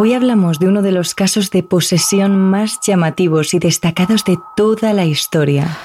[0.00, 4.92] Hoy hablamos de uno de los casos de posesión más llamativos y destacados de toda
[4.92, 5.76] la historia.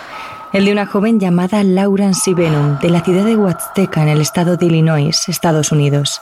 [0.54, 4.56] El de una joven llamada Laurence Venum, de la ciudad de Huasteca, en el estado
[4.56, 6.22] de Illinois, Estados Unidos,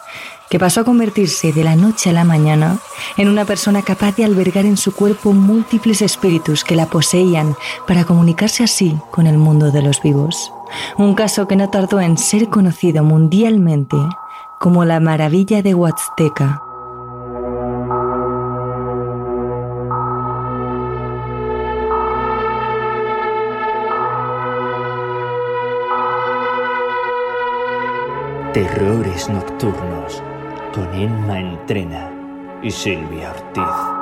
[0.49, 2.77] que pasó a convertirse de la noche a la mañana
[3.17, 7.57] en una persona capaz de albergar en su cuerpo múltiples espíritus que la poseían
[7.89, 10.53] para comunicarse así con el mundo de los vivos.
[10.97, 13.97] Un caso que no tardó en ser conocido mundialmente
[14.61, 16.70] como la maravilla de Huasteca.
[28.53, 30.21] Terrores Nocturnos
[30.75, 32.11] con Emma Entrena
[32.61, 34.00] y Silvia Ortiz.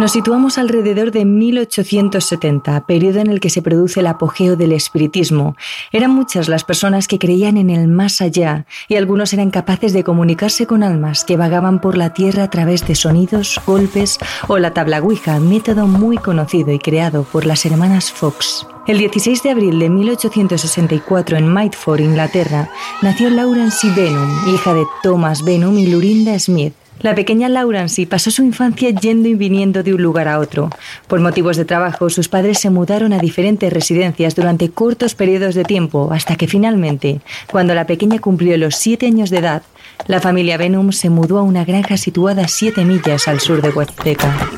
[0.00, 5.56] Nos situamos alrededor de 1870, periodo en el que se produce el apogeo del espiritismo.
[5.92, 10.02] Eran muchas las personas que creían en el más allá y algunos eran capaces de
[10.02, 14.72] comunicarse con almas que vagaban por la tierra a través de sonidos, golpes o la
[14.72, 18.66] tabla Ouija, método muy conocido y creado por las hermanas Fox.
[18.86, 22.70] El 16 de abril de 1864 en Mitford, Inglaterra,
[23.02, 26.72] nació Laurence Benham, hija de Thomas Benham y Lurinda Smith.
[27.00, 30.68] La pequeña Laurence pasó su infancia yendo y viniendo de un lugar a otro.
[31.08, 35.64] Por motivos de trabajo, sus padres se mudaron a diferentes residencias durante cortos periodos de
[35.64, 37.20] tiempo, hasta que finalmente,
[37.50, 39.62] cuando la pequeña cumplió los siete años de edad,
[40.06, 44.50] la familia Benham se mudó a una granja situada siete millas al sur de Huasteca.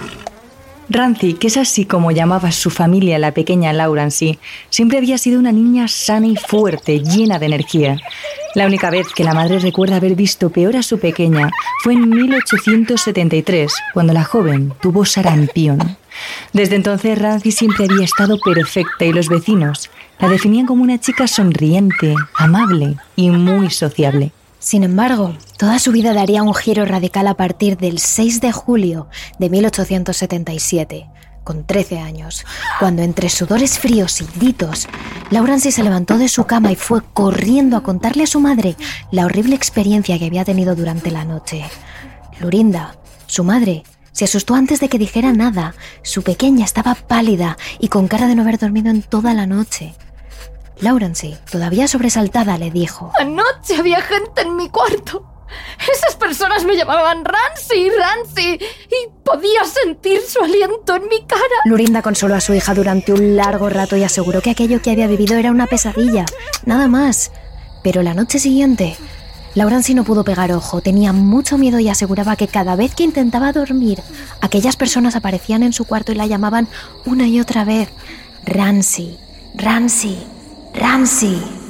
[0.89, 5.53] Rancy, que es así como llamaba su familia la pequeña Laurence, siempre había sido una
[5.53, 7.97] niña sana y fuerte, llena de energía.
[8.55, 11.50] La única vez que la madre recuerda haber visto peor a su pequeña
[11.83, 15.97] fue en 1873, cuando la joven tuvo sarampión.
[16.53, 21.27] Desde entonces Rancy siempre había estado perfecta y los vecinos la definían como una chica
[21.27, 24.32] sonriente, amable y muy sociable.
[24.59, 29.09] Sin embargo, toda su vida daría un giro radical a partir del 6 de julio
[29.38, 31.06] de 1877,
[31.44, 32.44] con 13 años,
[32.78, 34.88] cuando entre sudores fríos y gritos,
[35.30, 38.76] Laurence se levantó de su cama y fue corriendo a contarle a su madre
[39.10, 41.64] la horrible experiencia que había tenido durante la noche.
[42.41, 45.75] Lurinda, su madre, se asustó antes de que dijera nada.
[46.03, 49.94] Su pequeña estaba pálida y con cara de no haber dormido en toda la noche.
[50.80, 55.31] Laurence, todavía sobresaltada, le dijo: Anoche había gente en mi cuarto.
[55.93, 61.43] Esas personas me llamaban Rancy, Rancy, y podía sentir su aliento en mi cara.
[61.65, 65.07] Lurinda consoló a su hija durante un largo rato y aseguró que aquello que había
[65.07, 66.25] vivido era una pesadilla,
[66.65, 67.33] nada más.
[67.83, 68.97] Pero la noche siguiente,
[69.55, 73.53] Laurancy no pudo pegar ojo, tenía mucho miedo y aseguraba que cada vez que intentaba
[73.53, 74.01] dormir,
[74.41, 76.69] aquellas personas aparecían en su cuarto y la llamaban
[77.05, 77.89] una y otra vez
[78.45, 79.19] Rancy,
[79.55, 80.19] Rancy,
[80.75, 81.62] Rancy.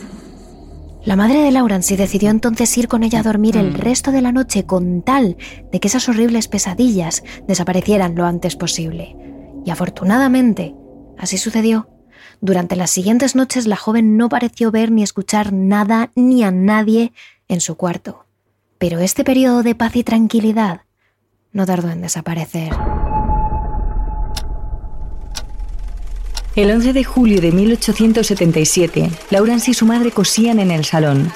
[1.04, 4.30] La madre de Laurence decidió entonces ir con ella a dormir el resto de la
[4.30, 5.36] noche con tal
[5.72, 9.16] de que esas horribles pesadillas desaparecieran lo antes posible.
[9.64, 10.76] Y afortunadamente,
[11.18, 11.88] así sucedió.
[12.40, 17.12] Durante las siguientes noches la joven no pareció ver ni escuchar nada ni a nadie
[17.48, 18.26] en su cuarto.
[18.78, 20.82] Pero este periodo de paz y tranquilidad
[21.50, 22.72] no tardó en desaparecer.
[26.54, 31.32] El 11 de julio de 1877, Laurence y su madre cosían en el salón.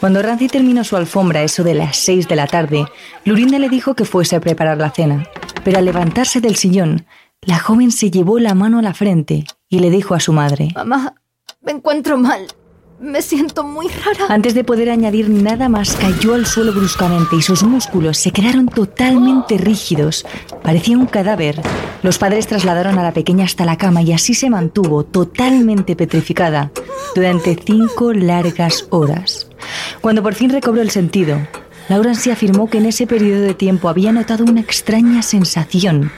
[0.00, 2.86] Cuando Rancy terminó su alfombra, eso de las 6 de la tarde,
[3.26, 5.28] Lurinda le dijo que fuese a preparar la cena.
[5.64, 7.04] Pero al levantarse del sillón,
[7.42, 10.70] la joven se llevó la mano a la frente y le dijo a su madre:
[10.74, 11.14] Mamá,
[11.60, 12.46] me encuentro mal.
[13.00, 14.26] Me siento muy rara.
[14.32, 18.68] Antes de poder añadir nada más, cayó al suelo bruscamente y sus músculos se quedaron
[18.68, 20.24] totalmente rígidos.
[20.62, 21.60] Parecía un cadáver.
[22.02, 26.70] Los padres trasladaron a la pequeña hasta la cama y así se mantuvo totalmente petrificada
[27.16, 29.48] durante cinco largas horas.
[30.00, 31.38] Cuando por fin recobró el sentido,
[31.88, 36.12] Laurence afirmó que en ese periodo de tiempo había notado una extraña sensación.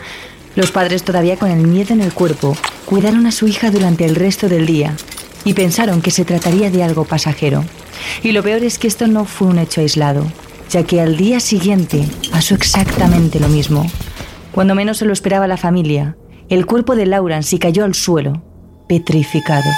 [0.56, 4.14] Los padres, todavía con el miedo en el cuerpo, cuidaron a su hija durante el
[4.14, 4.94] resto del día
[5.46, 7.64] y pensaron que se trataría de algo pasajero.
[8.22, 10.26] Y lo peor es que esto no fue un hecho aislado,
[10.68, 13.86] ya que al día siguiente pasó exactamente lo mismo.
[14.50, 16.16] Cuando menos se lo esperaba la familia,
[16.48, 18.42] el cuerpo de Laurence cayó al suelo,
[18.88, 19.70] petrificado.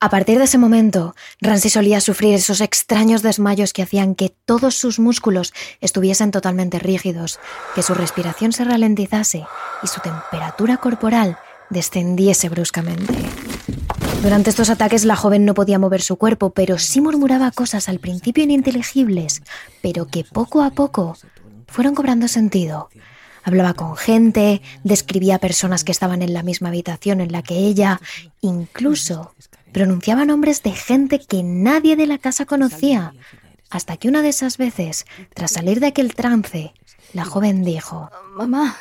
[0.00, 4.74] A partir de ese momento, Rancy solía sufrir esos extraños desmayos que hacían que todos
[4.74, 7.40] sus músculos estuviesen totalmente rígidos,
[7.74, 9.46] que su respiración se ralentizase
[9.82, 11.38] y su temperatura corporal
[11.70, 13.14] descendiese bruscamente.
[14.24, 17.98] Durante estos ataques la joven no podía mover su cuerpo, pero sí murmuraba cosas al
[17.98, 19.42] principio ininteligibles,
[19.82, 21.14] pero que poco a poco
[21.66, 22.88] fueron cobrando sentido.
[23.42, 28.00] Hablaba con gente, describía personas que estaban en la misma habitación en la que ella,
[28.40, 29.34] incluso
[29.72, 33.12] pronunciaba nombres de gente que nadie de la casa conocía,
[33.68, 35.04] hasta que una de esas veces,
[35.34, 36.72] tras salir de aquel trance,
[37.12, 38.74] la joven dijo, Mamá,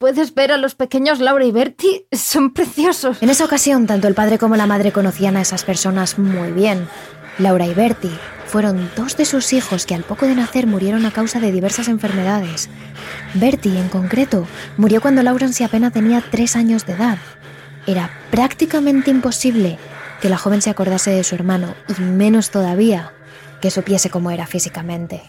[0.00, 2.06] ¿puedes ver a los pequeños Laura y Bertie?
[2.10, 3.22] Son preciosos.
[3.22, 6.88] En esa ocasión, tanto el padre como la madre conocían a esas personas muy bien.
[7.38, 11.12] Laura y Bertie fueron dos de sus hijos que al poco de nacer murieron a
[11.12, 12.70] causa de diversas enfermedades.
[13.34, 14.46] Bertie, en concreto,
[14.78, 17.18] murió cuando Laurence apenas tenía tres años de edad.
[17.86, 19.78] Era prácticamente imposible
[20.22, 23.12] que la joven se acordase de su hermano y menos todavía
[23.60, 25.22] que supiese cómo era físicamente.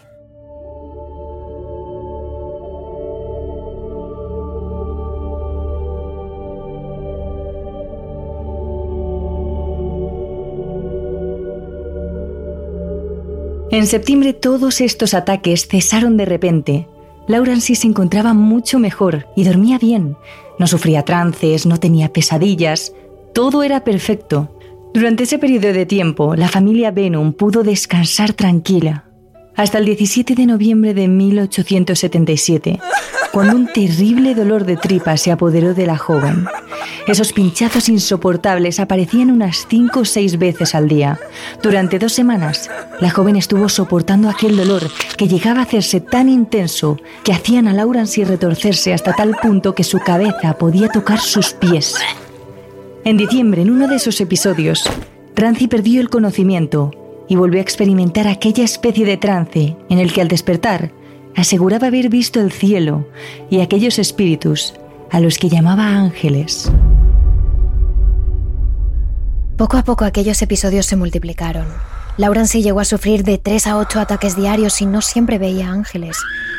[13.72, 16.88] En septiembre todos estos ataques cesaron de repente.
[17.26, 20.14] Laurence se encontraba mucho mejor y dormía bien.
[20.58, 22.92] No sufría trances, no tenía pesadillas.
[23.32, 24.54] Todo era perfecto.
[24.92, 29.06] Durante ese periodo de tiempo, la familia Benham pudo descansar tranquila.
[29.54, 32.80] Hasta el 17 de noviembre de 1877,
[33.32, 36.46] cuando un terrible dolor de tripa se apoderó de la joven.
[37.06, 41.18] Esos pinchazos insoportables aparecían unas cinco o seis veces al día.
[41.62, 42.70] Durante dos semanas,
[43.00, 47.74] la joven estuvo soportando aquel dolor que llegaba a hacerse tan intenso que hacían a
[47.74, 51.96] Laurence retorcerse hasta tal punto que su cabeza podía tocar sus pies.
[53.04, 54.88] En diciembre, en uno de esos episodios,
[55.34, 57.01] Rancy perdió el conocimiento
[57.32, 60.92] y volvió a experimentar aquella especie de trance en el que al despertar
[61.34, 63.08] aseguraba haber visto el cielo
[63.48, 64.74] y aquellos espíritus
[65.10, 66.70] a los que llamaba ángeles.
[69.56, 71.64] Poco a poco aquellos episodios se multiplicaron.
[72.18, 76.18] Laurence llegó a sufrir de 3 a 8 ataques diarios y no siempre veía ángeles.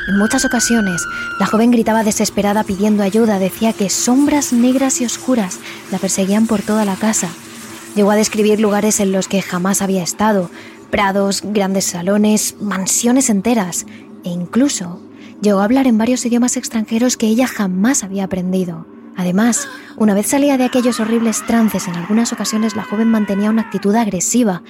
[0.10, 1.06] En muchas ocasiones,
[1.40, 5.60] la joven gritaba desesperada pidiendo ayuda, decía que sombras negras y oscuras
[5.92, 7.30] la perseguían por toda la casa.
[7.96, 10.50] Llegó a describir lugares en los que jamás había estado,
[10.90, 13.86] prados, grandes salones, mansiones enteras,
[14.24, 15.00] e incluso
[15.42, 18.88] llegó a hablar en varios idiomas extranjeros que ella jamás había aprendido.
[19.16, 19.68] Además,
[19.98, 23.94] una vez salía de aquellos horribles trances, en algunas ocasiones la joven mantenía una actitud
[23.94, 24.64] agresiva.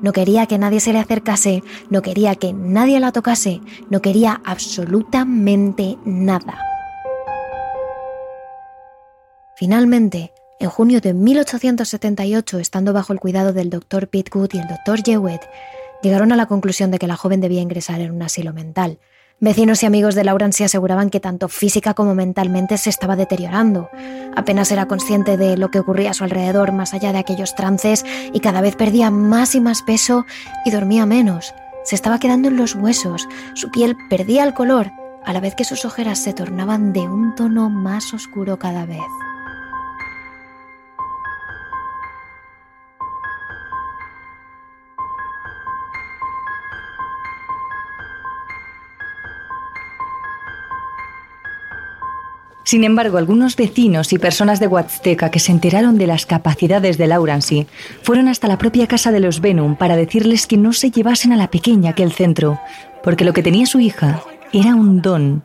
[0.00, 3.60] No quería que nadie se le acercase, no quería que nadie la tocase,
[3.90, 6.58] no quería absolutamente nada.
[9.56, 15.02] Finalmente, en junio de 1878, estando bajo el cuidado del doctor Pitgood y el doctor
[15.02, 15.40] Jewett,
[16.02, 18.98] llegaron a la conclusión de que la joven debía ingresar en un asilo mental.
[19.40, 23.88] Vecinos y amigos de Laurence aseguraban que tanto física como mentalmente se estaba deteriorando.
[24.36, 28.04] Apenas era consciente de lo que ocurría a su alrededor más allá de aquellos trances
[28.34, 30.26] y cada vez perdía más y más peso
[30.66, 31.54] y dormía menos.
[31.84, 34.92] Se estaba quedando en los huesos, su piel perdía el color,
[35.24, 39.00] a la vez que sus ojeras se tornaban de un tono más oscuro cada vez.
[52.70, 57.08] Sin embargo, algunos vecinos y personas de Huaxteca que se enteraron de las capacidades de
[57.08, 57.66] Laurence
[58.04, 61.36] fueron hasta la propia casa de los Benum para decirles que no se llevasen a
[61.36, 62.60] la pequeña aquel centro,
[63.02, 64.22] porque lo que tenía su hija
[64.52, 65.42] era un don.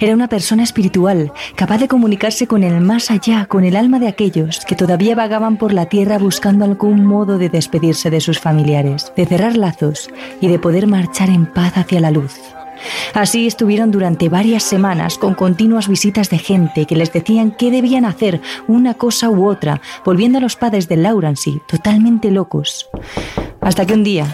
[0.00, 4.08] Era una persona espiritual, capaz de comunicarse con el más allá, con el alma de
[4.08, 9.14] aquellos que todavía vagaban por la tierra buscando algún modo de despedirse de sus familiares,
[9.16, 10.10] de cerrar lazos
[10.42, 12.34] y de poder marchar en paz hacia la luz.
[13.14, 18.04] Así estuvieron durante varias semanas con continuas visitas de gente que les decían qué debían
[18.04, 22.88] hacer, una cosa u otra, volviendo a los padres de Laurence totalmente locos.
[23.60, 24.26] Hasta que un día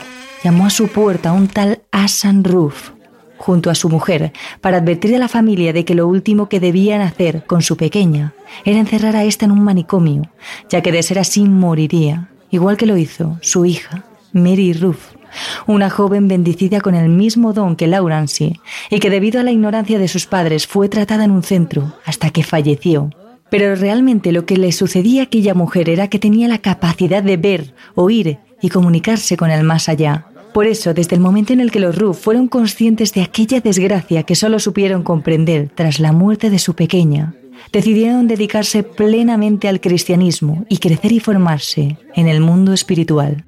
[0.43, 2.91] llamó a su puerta un tal Asan Roof
[3.39, 7.01] junto a su mujer para advertir a la familia de que lo último que debían
[7.01, 10.31] hacer con su pequeña era encerrar a ésta en un manicomio,
[10.69, 15.22] ya que de ser así moriría, igual que lo hizo su hija, Mary Ruth
[15.67, 18.61] una joven bendecida con el mismo don que Laurence
[18.91, 22.31] y que debido a la ignorancia de sus padres fue tratada en un centro hasta
[22.31, 23.11] que falleció.
[23.51, 27.37] Pero realmente lo que le sucedía a aquella mujer era que tenía la capacidad de
[27.37, 30.27] ver, oír y comunicarse con el más allá.
[30.55, 34.23] Por eso, desde el momento en el que los Ruff fueron conscientes de aquella desgracia
[34.23, 37.35] que solo supieron comprender tras la muerte de su pequeña,
[37.73, 43.45] decidieron dedicarse plenamente al cristianismo y crecer y formarse en el mundo espiritual.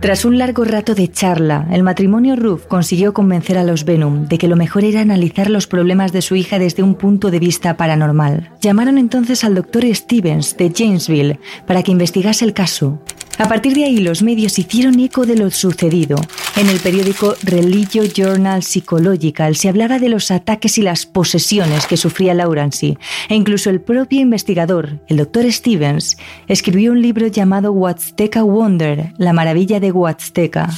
[0.00, 4.38] Tras un largo rato de charla, el matrimonio Ruff consiguió convencer a los Venom de
[4.38, 7.76] que lo mejor era analizar los problemas de su hija desde un punto de vista
[7.76, 8.48] paranormal.
[8.60, 13.00] Llamaron entonces al doctor Stevens de Jamesville para que investigase el caso.
[13.38, 16.16] A partir de ahí los medios hicieron eco de lo sucedido.
[16.56, 21.96] En el periódico Religio Journal Psychological se hablaba de los ataques y las posesiones que
[21.96, 26.16] sufría Laurency, e incluso el propio investigador, el doctor Stevens,
[26.48, 30.70] escribió un libro llamado Huasteca Wonder, la maravilla de Huasteca.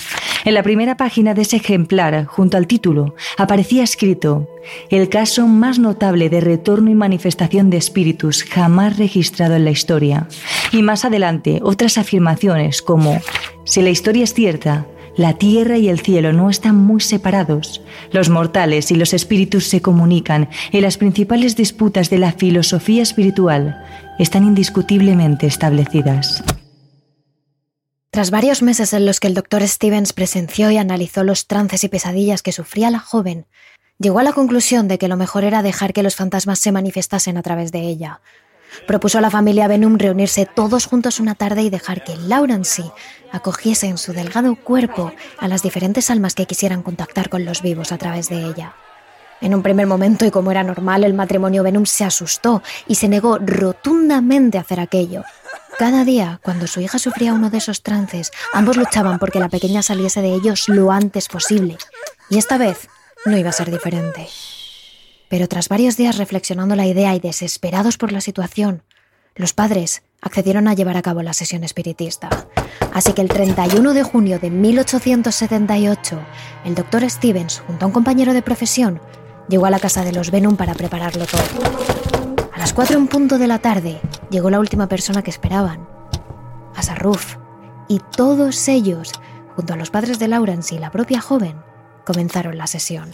[0.44, 4.48] En la primera página de ese ejemplar, junto al título, aparecía escrito
[4.90, 10.28] el caso más notable de retorno y manifestación de espíritus jamás registrado en la historia.
[10.72, 12.49] Y más adelante, otras afirmaciones
[12.82, 13.20] como,
[13.64, 17.82] si la historia es cierta, la tierra y el cielo no están muy separados.
[18.12, 23.84] Los mortales y los espíritus se comunican y las principales disputas de la filosofía espiritual
[24.18, 26.42] están indiscutiblemente establecidas.
[28.10, 31.88] Tras varios meses en los que el doctor Stevens presenció y analizó los trances y
[31.88, 33.46] pesadillas que sufría la joven,
[33.98, 37.36] llegó a la conclusión de que lo mejor era dejar que los fantasmas se manifestasen
[37.36, 38.20] a través de ella.
[38.86, 42.84] Propuso a la familia Venom reunirse todos juntos una tarde y dejar que Laurence
[43.32, 47.92] acogiese en su delgado cuerpo a las diferentes almas que quisieran contactar con los vivos
[47.92, 48.74] a través de ella.
[49.40, 53.08] En un primer momento, y como era normal, el matrimonio Venom se asustó y se
[53.08, 55.24] negó rotundamente a hacer aquello.
[55.78, 59.82] Cada día, cuando su hija sufría uno de esos trances, ambos luchaban porque la pequeña
[59.82, 61.78] saliese de ellos lo antes posible.
[62.28, 62.88] Y esta vez
[63.24, 64.28] no iba a ser diferente.
[65.30, 68.82] Pero tras varios días reflexionando la idea y desesperados por la situación,
[69.36, 72.28] los padres accedieron a llevar a cabo la sesión espiritista.
[72.92, 76.20] Así que el 31 de junio de 1878,
[76.64, 79.00] el doctor Stevens, junto a un compañero de profesión,
[79.48, 82.48] llegó a la casa de los Venom para prepararlo todo.
[82.52, 84.00] A las 4 en punto de la tarde,
[84.32, 85.88] llegó la última persona que esperaban,
[86.74, 87.36] Asarruf,
[87.86, 89.12] y todos ellos,
[89.54, 91.54] junto a los padres de Laurence y la propia joven,
[92.04, 93.12] comenzaron la sesión.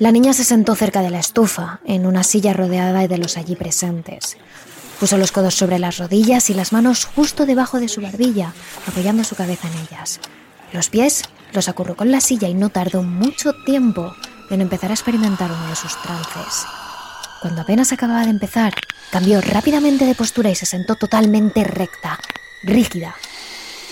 [0.00, 3.54] La niña se sentó cerca de la estufa, en una silla rodeada de los allí
[3.54, 4.38] presentes.
[4.98, 8.54] Puso los codos sobre las rodillas y las manos justo debajo de su barbilla,
[8.86, 10.18] apoyando su cabeza en ellas.
[10.72, 14.14] Los pies los acurrucó en la silla y no tardó mucho tiempo
[14.48, 16.64] en empezar a experimentar uno de sus trances.
[17.42, 18.72] Cuando apenas acababa de empezar,
[19.10, 22.18] cambió rápidamente de postura y se sentó totalmente recta,
[22.62, 23.16] rígida,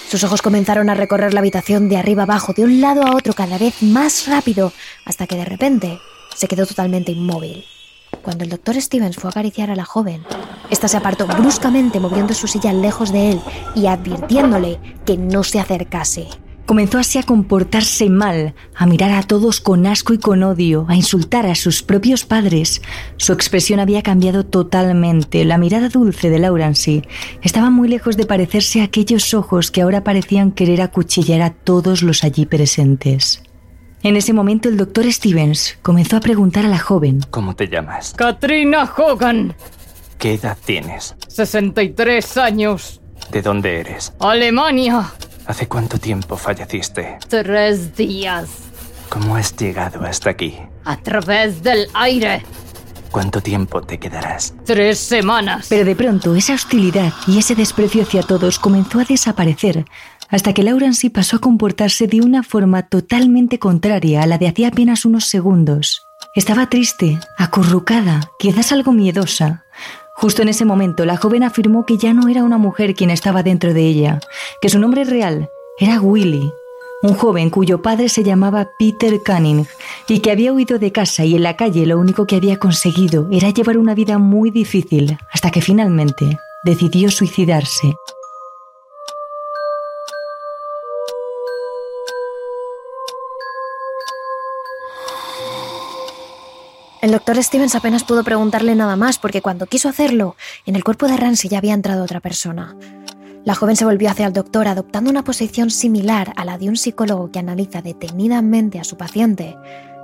[0.08, 3.34] sus ojos comenzaron a recorrer la habitación de arriba abajo, de un lado a otro,
[3.34, 4.72] cada vez más rápido,
[5.04, 6.00] hasta que de repente
[6.34, 7.66] se quedó totalmente inmóvil.
[8.22, 10.24] Cuando el doctor Stevens fue a acariciar a la joven,
[10.70, 13.40] ésta se apartó bruscamente moviendo su silla lejos de él
[13.74, 16.26] y advirtiéndole que no se acercase.
[16.68, 20.96] Comenzó así a comportarse mal, a mirar a todos con asco y con odio, a
[20.96, 22.82] insultar a sus propios padres.
[23.16, 25.46] Su expresión había cambiado totalmente.
[25.46, 27.08] La mirada dulce de Laurence
[27.40, 32.02] estaba muy lejos de parecerse a aquellos ojos que ahora parecían querer acuchillar a todos
[32.02, 33.42] los allí presentes.
[34.02, 37.20] En ese momento el doctor Stevens comenzó a preguntar a la joven.
[37.30, 38.12] ¿Cómo te llamas?
[38.12, 39.54] Katrina Hogan.
[40.18, 41.16] ¿Qué edad tienes?
[41.28, 43.00] 63 años.
[43.32, 44.12] ¿De dónde eres?
[44.20, 45.14] Alemania.
[45.49, 47.17] ¿Hace cuánto tiempo falleciste?
[47.26, 48.50] Tres días.
[49.09, 50.59] ¿Cómo has llegado hasta aquí?
[50.85, 52.45] A través del aire.
[53.11, 54.52] ¿Cuánto tiempo te quedarás?
[54.67, 55.69] Tres semanas.
[55.71, 59.87] Pero de pronto esa hostilidad y ese desprecio hacia todos comenzó a desaparecer,
[60.28, 64.69] hasta que Laurence pasó a comportarse de una forma totalmente contraria a la de hacía
[64.69, 66.02] apenas unos segundos.
[66.35, 69.64] Estaba triste, acurrucada, quizás algo miedosa.
[70.20, 73.44] Justo en ese momento, la joven afirmó que ya no era una mujer quien estaba
[73.44, 74.18] dentro de ella,
[74.60, 75.48] que su nombre real
[75.78, 76.52] era Willy,
[77.02, 79.68] un joven cuyo padre se llamaba Peter Cunning
[80.08, 83.28] y que había huido de casa y en la calle lo único que había conseguido
[83.30, 87.94] era llevar una vida muy difícil hasta que finalmente decidió suicidarse.
[97.00, 100.35] El doctor Stevens apenas pudo preguntarle nada más porque cuando quiso hacerlo,
[100.67, 102.76] en el cuerpo de Ramsey ya había entrado otra persona.
[103.45, 106.76] La joven se volvió hacia el doctor adoptando una posición similar a la de un
[106.76, 109.57] psicólogo que analiza detenidamente a su paciente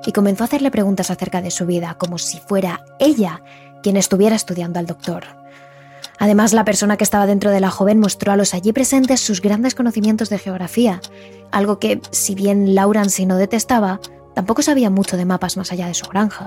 [0.07, 3.43] y comenzó a hacerle preguntas acerca de su vida como si fuera ella
[3.83, 5.25] quien estuviera estudiando al doctor.
[6.21, 9.41] Además, la persona que estaba dentro de la joven mostró a los allí presentes sus
[9.41, 11.01] grandes conocimientos de geografía,
[11.51, 14.01] algo que, si bien Laurence no detestaba,
[14.35, 16.47] Tampoco sabía mucho de mapas más allá de su granja.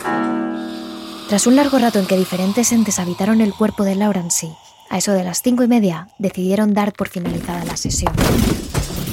[1.29, 4.50] Tras un largo rato en que diferentes entes habitaron el cuerpo de Laurence,
[4.89, 8.13] a eso de las cinco y media decidieron dar por finalizada la sesión.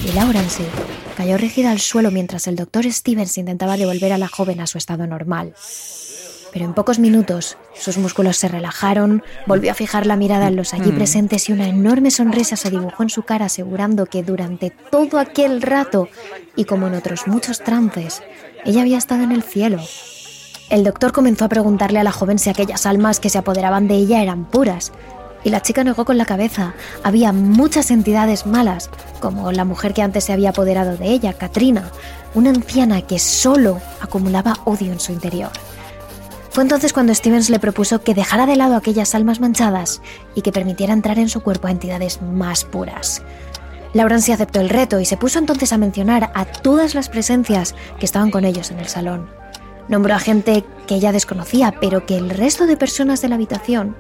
[0.07, 0.65] Y Laurence
[1.17, 4.79] cayó rígida al suelo mientras el doctor Stevens intentaba devolver a la joven a su
[4.79, 5.55] estado normal.
[6.53, 10.73] Pero en pocos minutos sus músculos se relajaron, volvió a fijar la mirada en los
[10.73, 10.95] allí mm.
[10.95, 15.63] presentes y una enorme sonrisa se dibujó en su cara asegurando que durante todo aquel
[15.63, 16.09] rato,
[16.55, 18.23] y como en otros muchos trances,
[18.65, 19.79] ella había estado en el cielo.
[20.71, 23.97] El doctor comenzó a preguntarle a la joven si aquellas almas que se apoderaban de
[23.97, 24.93] ella eran puras,
[25.45, 26.75] y la chica negó con la cabeza.
[27.03, 28.91] Había muchas entidades malas,
[29.21, 31.91] como la mujer que antes se había apoderado de ella, Katrina,
[32.35, 35.51] una anciana que solo acumulaba odio en su interior.
[36.51, 40.01] Fue entonces cuando Stevens le propuso que dejara de lado aquellas almas manchadas
[40.35, 43.23] y que permitiera entrar en su cuerpo a entidades más puras.
[43.95, 48.05] Laurence aceptó el reto y se puso entonces a mencionar a todas las presencias que
[48.05, 49.31] estaban con ellos en el salón.
[49.89, 53.97] Nombró a gente que ella desconocía, pero que el resto de personas de la habitación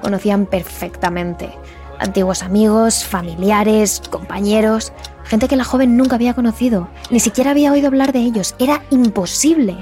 [0.00, 1.52] conocían perfectamente.
[1.98, 4.92] Antiguos amigos, familiares, compañeros,
[5.24, 8.54] gente que la joven nunca había conocido, ni siquiera había oído hablar de ellos.
[8.58, 9.76] Era imposible,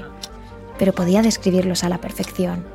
[0.77, 2.65] pero podía describirlos a la perfección.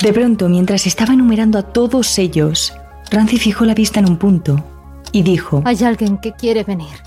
[0.00, 2.72] De pronto, mientras estaba enumerando a todos ellos,
[3.10, 4.64] Rancy fijó la vista en un punto
[5.12, 7.02] y dijo: Hay alguien que quiere venir.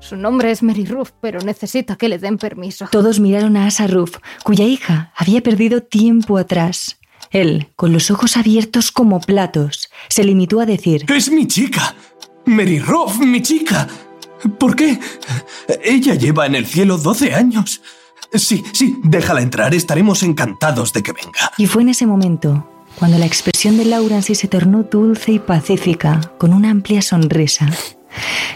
[0.00, 2.88] Su nombre es Mary Ruth, pero necesita que le den permiso.
[2.90, 6.98] Todos miraron a Asa Ruth, cuya hija había perdido tiempo atrás.
[7.30, 11.94] Él, con los ojos abiertos como platos, se limitó a decir: Es mi chica.
[12.46, 13.86] Mary Ruth, mi chica.
[14.58, 14.98] ¿Por qué?
[15.84, 17.82] Ella lleva en el cielo 12 años.
[18.32, 21.52] Sí, sí, déjala entrar, estaremos encantados de que venga.
[21.58, 22.66] Y fue en ese momento
[22.98, 27.68] cuando la expresión de Laurence se tornó dulce y pacífica, con una amplia sonrisa.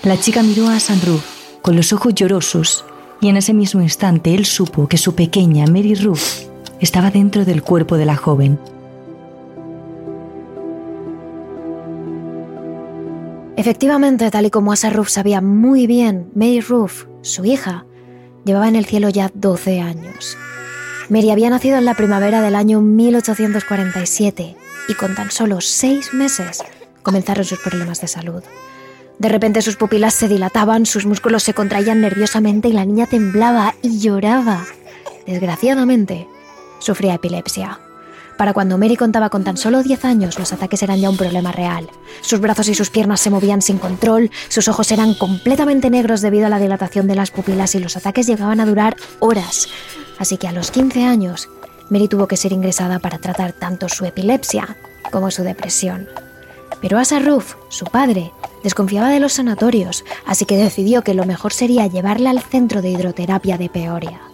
[0.03, 1.23] La chica miró a Ruth
[1.63, 2.85] con los ojos llorosos
[3.21, 6.49] y en ese mismo instante él supo que su pequeña Mary Ruth
[6.81, 8.59] estaba dentro del cuerpo de la joven.
[13.57, 17.87] Efectivamente, tal y como Asa Ruth sabía muy bien, Mary Ruth, su hija,
[18.45, 20.37] llevaba en el cielo ya 12 años.
[21.09, 24.57] Mary había nacido en la primavera del año 1847
[24.89, 26.63] y con tan solo seis meses
[27.03, 28.43] comenzaron sus problemas de salud.
[29.19, 33.75] De repente sus pupilas se dilataban, sus músculos se contraían nerviosamente y la niña temblaba
[33.83, 34.65] y lloraba.
[35.27, 36.27] Desgraciadamente,
[36.81, 37.79] sufría epilepsia.
[38.37, 41.53] Para cuando Mary contaba con tan solo 10 años, los ataques eran ya un problema
[41.53, 41.89] real.
[42.21, 46.47] Sus brazos y sus piernas se movían sin control, sus ojos eran completamente negros debido
[46.47, 49.69] a la dilatación de las pupilas y los ataques llegaban a durar horas.
[50.19, 51.49] Así que a los 15 años,
[51.91, 54.77] Mary tuvo que ser ingresada para tratar tanto su epilepsia
[55.13, 56.09] como su depresión.
[56.81, 57.21] Pero Asa
[57.69, 58.33] su padre,
[58.63, 62.91] desconfiaba de los sanatorios, así que decidió que lo mejor sería llevarla al centro de
[62.91, 64.34] hidroterapia de Peoria.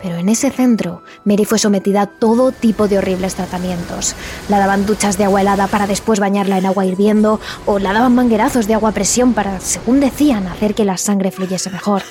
[0.00, 4.14] Pero en ese centro, Mary fue sometida a todo tipo de horribles tratamientos.
[4.48, 8.14] La daban duchas de agua helada para después bañarla en agua hirviendo, o la daban
[8.14, 12.02] manguerazos de agua a presión para, según decían, hacer que la sangre fluyese mejor.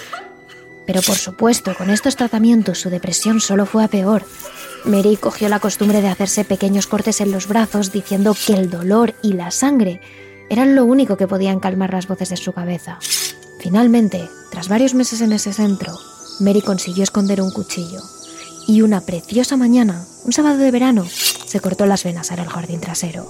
[0.85, 4.23] Pero por supuesto, con estos tratamientos su depresión solo fue a peor.
[4.85, 9.13] Mary cogió la costumbre de hacerse pequeños cortes en los brazos diciendo que el dolor
[9.21, 9.99] y la sangre
[10.49, 12.99] eran lo único que podían calmar las voces de su cabeza.
[13.59, 15.93] Finalmente, tras varios meses en ese centro,
[16.39, 18.01] Mary consiguió esconder un cuchillo
[18.67, 22.81] y una preciosa mañana, un sábado de verano, se cortó las venas en el jardín
[22.81, 23.29] trasero.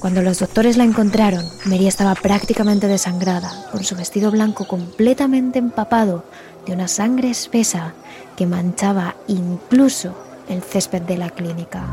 [0.00, 6.24] Cuando los doctores la encontraron, Mary estaba prácticamente desangrada, con su vestido blanco completamente empapado
[6.66, 7.94] de una sangre espesa
[8.36, 10.14] que manchaba incluso
[10.48, 11.86] el césped de la clínica.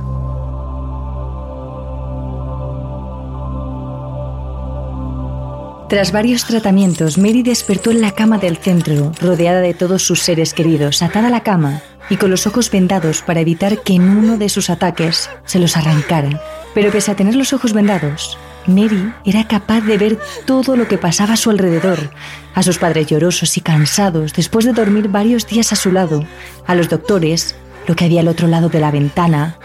[5.90, 10.54] Tras varios tratamientos, Mary despertó en la cama del centro, rodeada de todos sus seres
[10.54, 14.38] queridos, atada a la cama y con los ojos vendados para evitar que en uno
[14.38, 16.42] de sus ataques se los arrancara.
[16.74, 20.98] Pero pese a tener los ojos vendados, Mary era capaz de ver todo lo que
[20.98, 22.12] pasaba a su alrededor,
[22.56, 26.26] a sus padres llorosos y cansados después de dormir varios días a su lado,
[26.66, 27.56] a los doctores,
[27.88, 29.58] lo que había al otro lado de la ventana,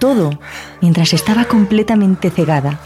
[0.00, 0.38] todo,
[0.80, 2.80] mientras estaba completamente cegada.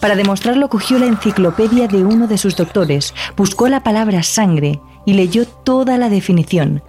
[0.00, 5.14] Para demostrarlo cogió la enciclopedia de uno de sus doctores, buscó la palabra sangre y
[5.14, 6.82] leyó toda la definición.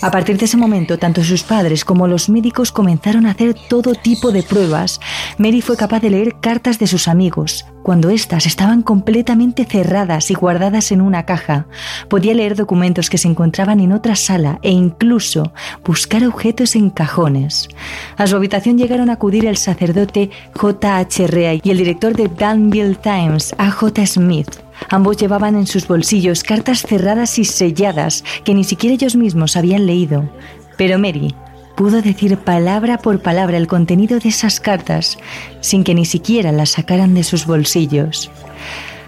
[0.00, 3.96] A partir de ese momento, tanto sus padres como los médicos comenzaron a hacer todo
[3.96, 5.00] tipo de pruebas.
[5.38, 10.34] Mary fue capaz de leer cartas de sus amigos, cuando éstas estaban completamente cerradas y
[10.34, 11.66] guardadas en una caja.
[12.08, 15.52] Podía leer documentos que se encontraban en otra sala e incluso
[15.84, 17.68] buscar objetos en cajones.
[18.16, 21.26] A su habitación llegaron a acudir el sacerdote J.H.
[21.26, 24.06] Rea y el director de Danville Times, A.J.
[24.06, 24.67] Smith.
[24.90, 29.86] Ambos llevaban en sus bolsillos cartas cerradas y selladas que ni siquiera ellos mismos habían
[29.86, 30.28] leído.
[30.76, 31.34] Pero Mary
[31.76, 35.18] pudo decir palabra por palabra el contenido de esas cartas
[35.60, 38.30] sin que ni siquiera las sacaran de sus bolsillos.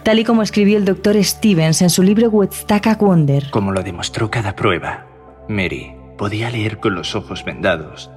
[0.02, 3.50] Tal y como escribió el doctor Stevens en su libro Woodstock Wonder.
[3.50, 5.06] Como lo demostró cada prueba,
[5.48, 8.10] Mary podía leer con los ojos vendados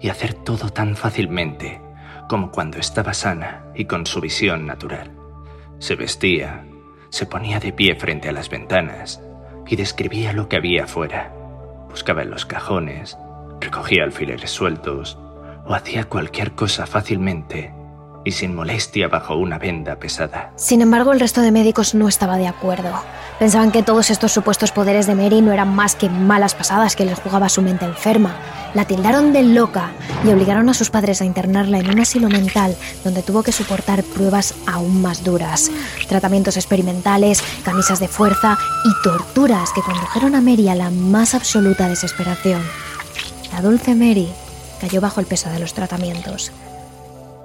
[0.00, 1.80] y hacer todo tan fácilmente
[2.28, 5.10] como cuando estaba sana y con su visión natural.
[5.78, 6.65] Se vestía,
[7.16, 9.22] se ponía de pie frente a las ventanas
[9.66, 11.32] y describía lo que había afuera.
[11.88, 13.16] Buscaba en los cajones,
[13.58, 15.18] recogía alfileres sueltos
[15.64, 17.72] o hacía cualquier cosa fácilmente
[18.26, 20.50] y sin molestia bajo una venda pesada.
[20.56, 22.90] Sin embargo, el resto de médicos no estaba de acuerdo.
[23.38, 27.04] Pensaban que todos estos supuestos poderes de Mary no eran más que malas pasadas que
[27.04, 28.34] les jugaba su mente enferma.
[28.74, 29.92] La tildaron de loca
[30.24, 34.02] y obligaron a sus padres a internarla en un asilo mental donde tuvo que soportar
[34.02, 35.70] pruebas aún más duras.
[36.08, 41.88] Tratamientos experimentales, camisas de fuerza y torturas que condujeron a Mary a la más absoluta
[41.88, 42.62] desesperación.
[43.52, 44.28] La dulce Mary
[44.80, 46.50] cayó bajo el peso de los tratamientos.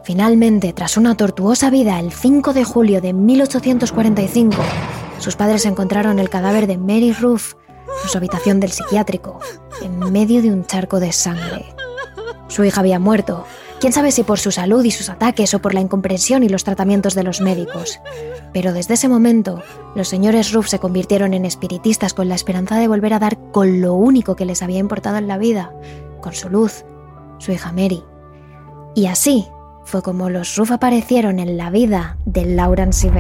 [0.04, 4.58] Finalmente, tras una tortuosa vida, el 5 de julio de 1845,
[5.20, 7.54] sus padres encontraron el cadáver de Mary Ruff
[8.04, 9.40] en su habitación del psiquiátrico,
[9.84, 11.76] en medio de un charco de sangre.
[12.48, 13.46] Su hija había muerto,
[13.80, 16.64] quién sabe si por su salud y sus ataques o por la incomprensión y los
[16.64, 18.00] tratamientos de los médicos.
[18.54, 19.62] Pero desde ese momento,
[19.96, 23.82] los señores Ruff se convirtieron en espiritistas con la esperanza de volver a dar con
[23.82, 25.72] lo único que les había importado en la vida,
[26.22, 26.86] con su luz,
[27.38, 28.04] su hija Mary.
[28.96, 29.48] Y así,
[29.86, 33.12] fue como los Ruff aparecieron en la vida de Laurence y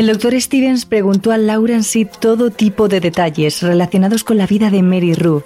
[0.00, 4.82] El doctor Stevens preguntó a Laurence todo tipo de detalles relacionados con la vida de
[4.82, 5.44] Mary Ruff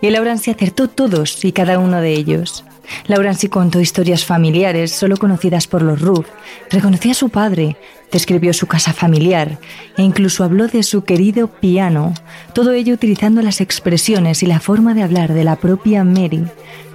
[0.00, 2.64] y Laurence acertó todos y cada uno de ellos.
[3.06, 6.26] Laurence contó historias familiares solo conocidas por los Ruff,
[6.70, 7.76] reconoció a su padre,
[8.10, 9.58] describió su casa familiar
[9.96, 12.14] e incluso habló de su querido piano,
[12.54, 16.44] todo ello utilizando las expresiones y la forma de hablar de la propia Mary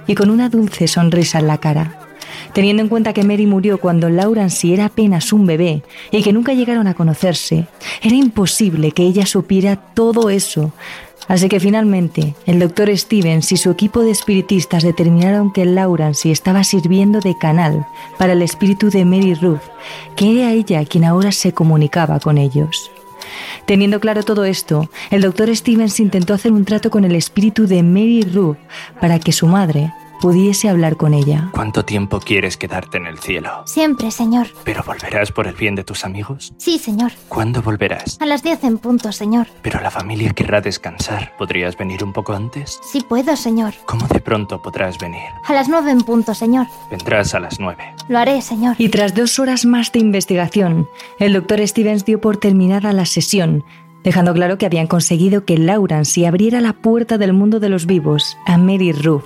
[0.06, 2.00] y con una dulce sonrisa en la cara.
[2.52, 6.52] Teniendo en cuenta que Mary murió cuando Laurence era apenas un bebé y que nunca
[6.52, 7.66] llegaron a conocerse,
[8.02, 10.72] era imposible que ella supiera todo eso.
[11.28, 16.64] Así que finalmente, el doctor Stevens y su equipo de espiritistas determinaron que Laurence estaba
[16.64, 17.86] sirviendo de canal
[18.18, 19.60] para el espíritu de Mary Ruth,
[20.16, 22.90] que era ella quien ahora se comunicaba con ellos.
[23.66, 27.82] Teniendo claro todo esto, el doctor Stevens intentó hacer un trato con el espíritu de
[27.82, 28.56] Mary Ruth
[29.00, 31.48] para que su madre, pudiese hablar con ella.
[31.52, 33.62] ¿Cuánto tiempo quieres quedarte en el cielo?
[33.64, 34.48] Siempre, señor.
[34.64, 36.52] ¿Pero volverás por el bien de tus amigos?
[36.58, 37.12] Sí, señor.
[37.28, 38.18] ¿Cuándo volverás?
[38.20, 39.48] A las diez en punto, señor.
[39.62, 41.32] Pero la familia querrá descansar.
[41.38, 42.78] ¿Podrías venir un poco antes?
[42.82, 43.74] Sí puedo, señor.
[43.86, 45.22] ¿Cómo de pronto podrás venir?
[45.46, 46.66] A las nueve en punto, señor.
[46.90, 47.82] Vendrás a las nueve.
[48.08, 48.76] Lo haré, señor.
[48.78, 53.64] Y tras dos horas más de investigación, el doctor Stevens dio por terminada la sesión
[54.02, 58.36] dejando claro que habían conseguido que Laurence abriera la puerta del mundo de los vivos
[58.46, 59.24] a Mary Ruth.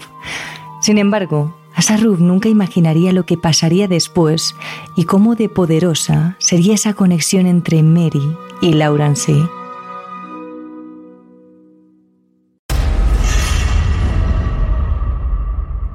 [0.84, 4.54] Sin embargo, Asaruf nunca imaginaría lo que pasaría después
[4.96, 9.32] y cómo de poderosa sería esa conexión entre Mary y Laurence.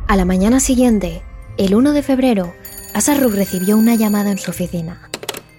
[0.08, 1.22] A la mañana siguiente,
[1.60, 2.52] el 1 de febrero,
[2.96, 5.08] Asaruf recibió una llamada en su oficina.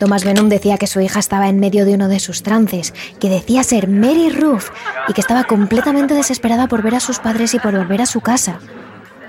[0.01, 3.29] Thomas Venom decía que su hija estaba en medio de uno de sus trances, que
[3.29, 4.73] decía ser Mary Ruth
[5.07, 8.23] y que estaba completamente desesperada por ver a sus padres y por volver a su
[8.23, 8.59] casa.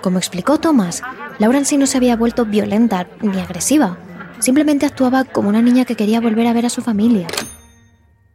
[0.01, 1.01] Como explicó Thomas,
[1.39, 3.97] Laurence no se había vuelto violenta ni agresiva.
[4.39, 7.27] Simplemente actuaba como una niña que quería volver a ver a su familia.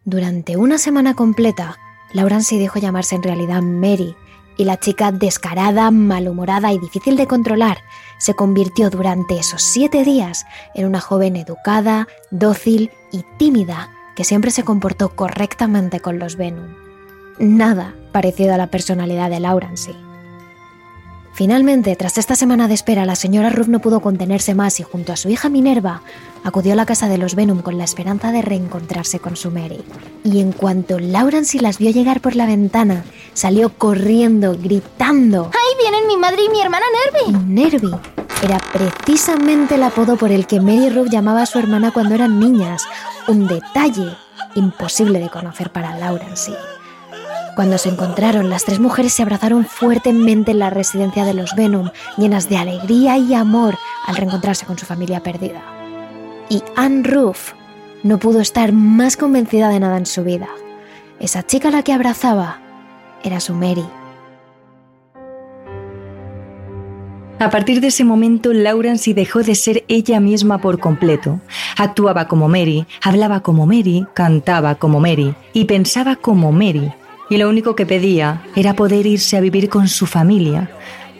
[0.04, 1.76] Durante una semana completa,
[2.12, 4.14] Laurence dijo llamarse en realidad Mary,
[4.56, 7.78] y la chica descarada, malhumorada y difícil de controlar
[8.18, 14.50] se convirtió durante esos siete días en una joven educada, dócil y tímida que siempre
[14.50, 16.74] se comportó correctamente con los Venom.
[17.38, 20.05] Nada parecido a la personalidad de Laurence.
[21.36, 25.12] Finalmente, tras esta semana de espera, la señora Ruth no pudo contenerse más y junto
[25.12, 26.00] a su hija Minerva
[26.44, 29.84] acudió a la casa de los Venom con la esperanza de reencontrarse con su Mary.
[30.24, 35.50] Y en cuanto Laurence las vio llegar por la ventana, salió corriendo, gritando.
[35.52, 37.44] ¡Ahí vienen mi madre y mi hermana Nervy!
[37.52, 37.90] Nervy
[38.42, 42.40] era precisamente el apodo por el que Mary Ruth llamaba a su hermana cuando eran
[42.40, 42.84] niñas.
[43.28, 44.16] Un detalle
[44.54, 46.52] imposible de conocer para Laurence.
[47.56, 51.88] Cuando se encontraron, las tres mujeres se abrazaron fuertemente en la residencia de los Venom,
[52.18, 55.62] llenas de alegría y amor al reencontrarse con su familia perdida.
[56.50, 57.54] Y Anne Ruff
[58.02, 60.48] no pudo estar más convencida de nada en su vida.
[61.18, 62.60] Esa chica a la que abrazaba
[63.24, 63.86] era su Mary.
[67.38, 71.40] A partir de ese momento, Laurence dejó de ser ella misma por completo.
[71.78, 76.92] Actuaba como Mary, hablaba como Mary, cantaba como Mary y pensaba como Mary
[77.28, 80.70] y lo único que pedía era poder irse a vivir con su familia.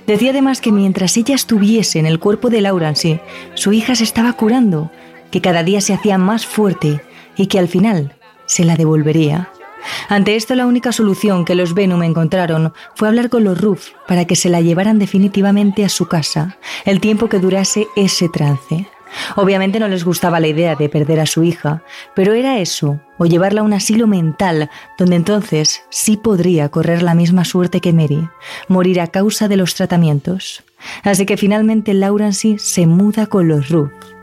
[0.07, 3.21] Decía además que mientras ella estuviese en el cuerpo de Laurence,
[3.55, 4.91] su hija se estaba curando,
[5.31, 7.01] que cada día se hacía más fuerte
[7.37, 8.15] y que al final
[8.47, 9.51] se la devolvería.
[10.09, 14.25] Ante esto la única solución que los Venom encontraron fue hablar con los Ruff para
[14.25, 18.89] que se la llevaran definitivamente a su casa, el tiempo que durase ese trance.
[19.37, 21.83] Obviamente no les gustaba la idea de perder a su hija,
[22.15, 27.15] pero era eso, o llevarla a un asilo mental, donde entonces sí podría correr la
[27.15, 28.29] misma suerte que Mary,
[28.69, 30.63] morir a causa de los tratamientos.
[31.03, 34.16] Así que finalmente Laurence se muda con los Ruth.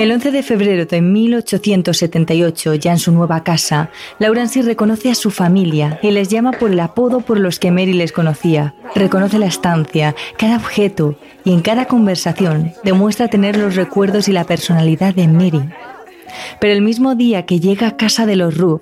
[0.00, 5.30] El 11 de febrero de 1878, ya en su nueva casa, Laurence reconoce a su
[5.30, 8.74] familia y les llama por el apodo por los que Mary les conocía.
[8.94, 14.44] Reconoce la estancia, cada objeto y en cada conversación demuestra tener los recuerdos y la
[14.44, 15.68] personalidad de Mary.
[16.62, 18.80] Pero el mismo día que llega a casa de los Ruff,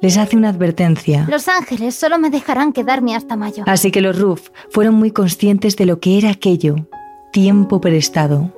[0.00, 1.26] les hace una advertencia.
[1.28, 3.64] Los ángeles solo me dejarán quedarme hasta mayo.
[3.66, 6.76] Así que los Ruff fueron muy conscientes de lo que era aquello,
[7.32, 8.52] tiempo prestado.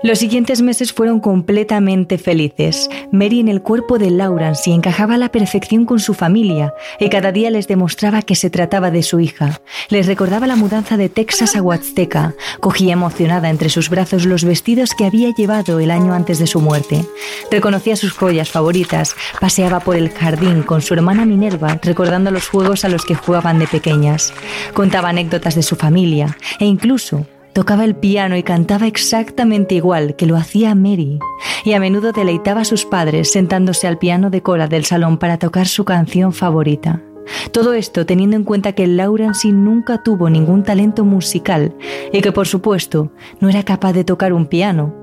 [0.00, 2.88] Los siguientes meses fueron completamente felices.
[3.10, 7.32] Mary en el cuerpo de Laurence encajaba a la perfección con su familia y cada
[7.32, 9.60] día les demostraba que se trataba de su hija.
[9.88, 12.34] Les recordaba la mudanza de Texas a Huasteca.
[12.60, 16.60] Cogía emocionada entre sus brazos los vestidos que había llevado el año antes de su
[16.60, 17.04] muerte.
[17.50, 19.16] Reconocía sus joyas favoritas.
[19.40, 23.58] Paseaba por el jardín con su hermana Minerva, recordando los juegos a los que jugaban
[23.58, 24.32] de pequeñas.
[24.74, 27.26] Contaba anécdotas de su familia e incluso
[27.58, 31.18] Tocaba el piano y cantaba exactamente igual que lo hacía Mary,
[31.64, 35.38] y a menudo deleitaba a sus padres sentándose al piano de cola del salón para
[35.38, 37.02] tocar su canción favorita.
[37.50, 41.74] Todo esto teniendo en cuenta que Laurence nunca tuvo ningún talento musical
[42.12, 44.94] y que por supuesto no era capaz de tocar un piano.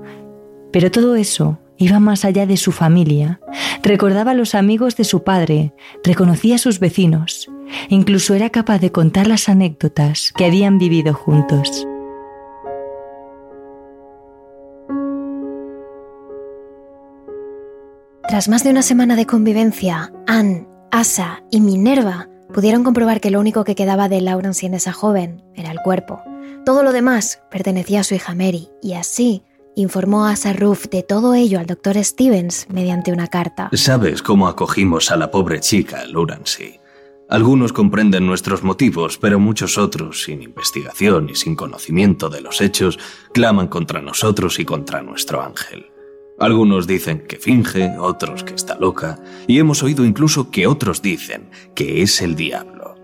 [0.72, 3.38] Pero todo eso iba más allá de su familia.
[3.82, 7.50] Recordaba a los amigos de su padre, reconocía a sus vecinos,
[7.90, 11.86] incluso era capaz de contar las anécdotas que habían vivido juntos.
[18.28, 23.38] Tras más de una semana de convivencia, Anne, Asa y Minerva pudieron comprobar que lo
[23.38, 26.20] único que quedaba de Laurence en esa joven era el cuerpo.
[26.64, 29.44] Todo lo demás pertenecía a su hija Mary, y así
[29.76, 33.70] informó a Asa Ruff de todo ello al doctor Stevens mediante una carta.
[33.74, 36.80] Sabes cómo acogimos a la pobre chica, Laurence.
[37.28, 42.98] Algunos comprenden nuestros motivos, pero muchos otros, sin investigación y sin conocimiento de los hechos,
[43.32, 45.86] claman contra nosotros y contra nuestro ángel.
[46.38, 51.48] Algunos dicen que finge, otros que está loca, y hemos oído incluso que otros dicen
[51.74, 52.94] que es el diablo.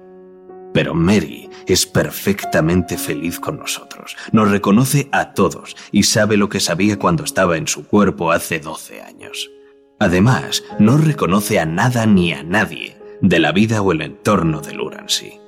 [0.75, 6.61] Pero Mary es perfectamente feliz con nosotros, nos reconoce a todos y sabe lo que
[6.61, 9.51] sabía cuando estaba en su cuerpo hace 12 años.
[9.99, 14.75] Además, no reconoce a nada ni a nadie de la vida o el entorno de
[14.75, 15.42] Lurancy.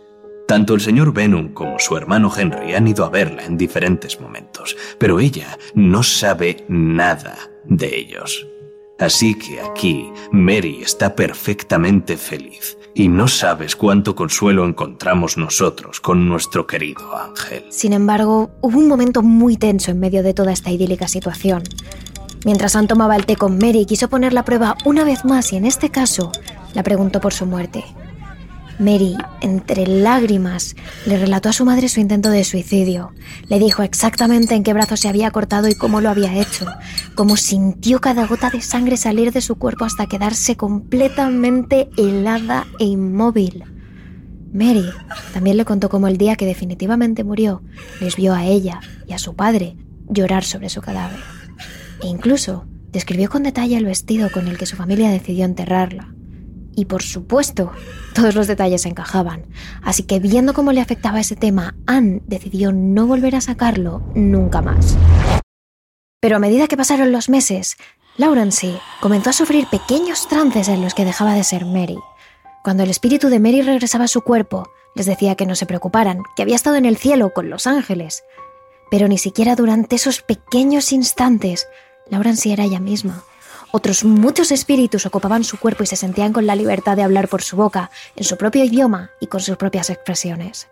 [0.47, 4.77] Tanto el señor Benham como su hermano Henry han ido a verla en diferentes momentos,
[4.99, 8.47] pero ella no sabe nada de ellos.
[8.99, 16.29] Así que aquí Mary está perfectamente feliz y no sabes cuánto consuelo encontramos nosotros con
[16.29, 17.65] nuestro querido ángel.
[17.71, 21.65] Sin embargo, hubo un momento muy tenso en medio de toda esta idílica situación.
[22.45, 25.57] Mientras Anne tomaba el té con Mary, quiso poner la prueba una vez más y
[25.57, 26.31] en este caso
[26.75, 27.85] la preguntó por su muerte.
[28.79, 30.75] Mary, entre lágrimas,
[31.07, 33.13] le relató a su madre su intento de suicidio.
[33.49, 36.67] Le dijo exactamente en qué brazo se había cortado y cómo lo había hecho,
[37.15, 42.85] cómo sintió cada gota de sangre salir de su cuerpo hasta quedarse completamente helada e
[42.85, 43.65] inmóvil.
[44.53, 44.89] Mary
[45.33, 47.63] también le contó cómo el día que definitivamente murió,
[48.01, 49.77] les vio a ella y a su padre
[50.09, 51.19] llorar sobre su cadáver.
[52.03, 56.15] E incluso describió con detalle el vestido con el que su familia decidió enterrarla.
[56.77, 57.73] Y por supuesto,
[58.15, 59.47] todos los detalles encajaban.
[59.83, 64.61] Así que viendo cómo le afectaba ese tema, Anne decidió no volver a sacarlo nunca
[64.61, 64.97] más.
[66.21, 67.77] Pero a medida que pasaron los meses,
[68.17, 71.99] Laurence comenzó a sufrir pequeños trances en los que dejaba de ser Mary.
[72.63, 76.23] Cuando el espíritu de Mary regresaba a su cuerpo, les decía que no se preocuparan,
[76.37, 78.25] que había estado en el cielo con los ángeles.
[78.91, 81.67] Pero ni siquiera durante esos pequeños instantes,
[82.09, 83.25] Laurence era ella misma.
[83.77, 87.43] Otros muchos espíritus ocupaban su cuerpo y se sentían con la libertad de hablar por
[87.43, 90.69] su boca, en su propio idioma y con sus propias expresiones.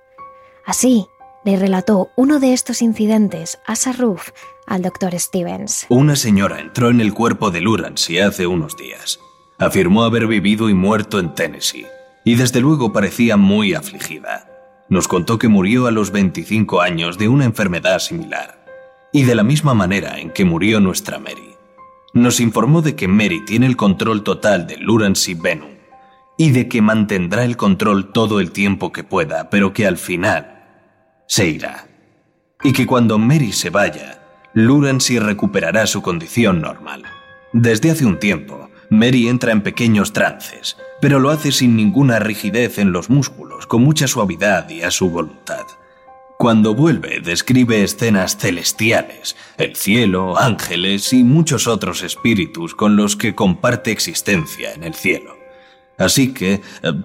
[0.64, 1.08] Así,
[1.44, 4.28] le relató uno de estos incidentes a Sarruf
[4.68, 5.84] al doctor Stevens.
[5.88, 9.18] Una señora entró en el cuerpo de Lurancy hace unos días.
[9.58, 11.88] Afirmó haber vivido y muerto en Tennessee,
[12.24, 14.48] y desde luego parecía muy afligida.
[14.88, 18.64] Nos contó que murió a los 25 años de una enfermedad similar,
[19.12, 21.51] y de la misma manera en que murió nuestra Mary
[22.14, 25.70] nos informó de que Mary tiene el control total de Lurancy Venom
[26.36, 30.64] y de que mantendrá el control todo el tiempo que pueda, pero que al final
[31.26, 31.86] se irá.
[32.62, 34.22] Y que cuando Mary se vaya,
[34.54, 37.04] Lurancy recuperará su condición normal.
[37.52, 42.78] Desde hace un tiempo, Mary entra en pequeños trances, pero lo hace sin ninguna rigidez
[42.78, 45.64] en los músculos, con mucha suavidad y a su voluntad.
[46.42, 53.36] Cuando vuelve, describe escenas celestiales, el cielo, ángeles y muchos otros espíritus con los que
[53.36, 55.41] comparte existencia en el cielo.
[56.02, 56.60] Así que eh,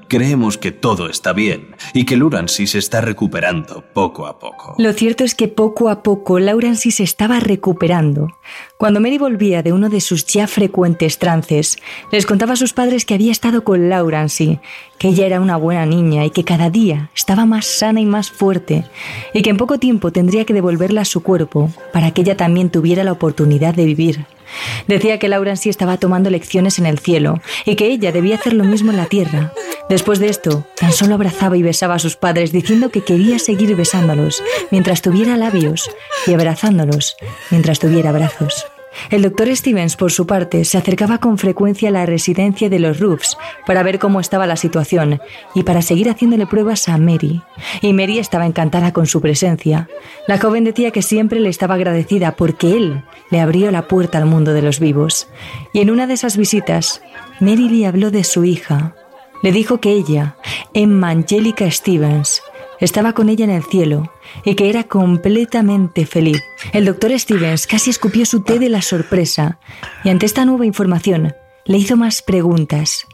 [0.08, 4.76] creemos que todo está bien y que Lurancy se está recuperando poco a poco.
[4.80, 8.28] Lo cierto es que poco a poco Laurancy se estaba recuperando.
[8.78, 11.78] Cuando Mary volvía de uno de sus ya frecuentes trances,
[12.12, 14.60] les contaba a sus padres que había estado con Laurancy,
[14.98, 18.32] que ella era una buena niña y que cada día estaba más sana y más
[18.32, 18.86] fuerte,
[19.34, 22.72] y que en poco tiempo tendría que devolverla a su cuerpo para que ella también
[22.72, 24.26] tuviera la oportunidad de vivir.
[24.88, 28.36] Decía que Laura en sí estaba tomando lecciones en el cielo y que ella debía
[28.36, 29.54] hacer lo mismo en la tierra.
[29.90, 33.76] Después de esto, tan solo abrazaba y besaba a sus padres diciendo que quería seguir
[33.76, 35.90] besándolos mientras tuviera labios
[36.26, 37.16] y abrazándolos
[37.50, 38.68] mientras tuviera brazos.
[39.10, 43.00] El doctor Stevens, por su parte, se acercaba con frecuencia a la residencia de los
[43.00, 45.20] Roofs para ver cómo estaba la situación
[45.56, 47.42] y para seguir haciéndole pruebas a Mary.
[47.82, 49.88] Y Mary estaba encantada con su presencia.
[50.28, 54.26] La joven decía que siempre le estaba agradecida porque él le abrió la puerta al
[54.26, 55.28] mundo de los vivos.
[55.74, 57.02] Y en una de esas visitas,
[57.40, 58.96] Mary le habló de su hija.
[59.44, 60.36] Le dijo que ella,
[60.74, 62.42] Emma Angelica Stevens,
[62.80, 64.12] estaba con ella en el cielo
[64.44, 66.42] y que era completamente feliz.
[66.74, 69.60] El doctor Stevens casi escupió su té de la sorpresa
[70.04, 71.34] y ante esta nueva información
[71.66, 73.08] le hizo más preguntas.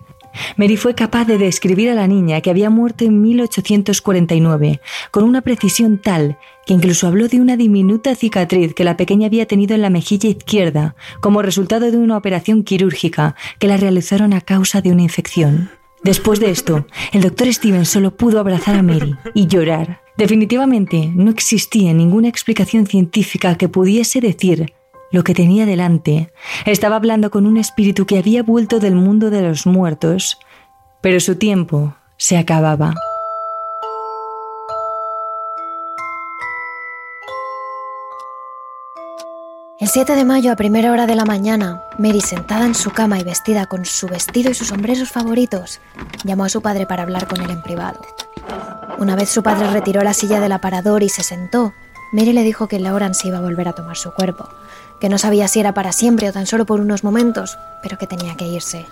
[0.58, 5.42] Mary fue capaz de describir a la niña que había muerto en 1849 con una
[5.42, 9.82] precisión tal que incluso habló de una diminuta cicatriz que la pequeña había tenido en
[9.82, 14.92] la mejilla izquierda como resultado de una operación quirúrgica que la realizaron a causa de
[14.92, 15.70] una infección.
[16.04, 20.02] Después de esto, el doctor Stevens solo pudo abrazar a Mary y llorar.
[20.18, 24.74] Definitivamente no existía ninguna explicación científica que pudiese decir
[25.12, 26.34] lo que tenía delante.
[26.66, 30.38] Estaba hablando con un espíritu que había vuelto del mundo de los muertos,
[31.02, 32.96] pero su tiempo se acababa.
[39.84, 43.20] El 7 de mayo a primera hora de la mañana, Mary, sentada en su cama
[43.20, 45.82] y vestida con su vestido y sus sombreros favoritos,
[46.24, 48.00] llamó a su padre para hablar con él en privado.
[48.98, 51.74] Una vez su padre retiró la silla del aparador y se sentó,
[52.14, 52.80] Mary le dijo que
[53.12, 54.48] se iba a volver a tomar su cuerpo,
[55.02, 58.08] que no sabía si era para siempre o tan solo por unos momentos, pero que
[58.08, 58.86] tenía que irse.